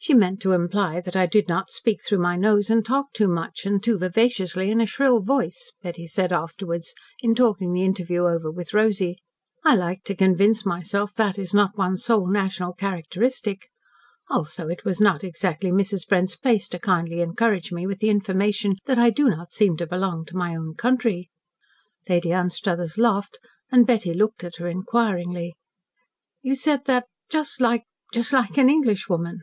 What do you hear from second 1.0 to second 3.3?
that I did not speak through my nose, and talk too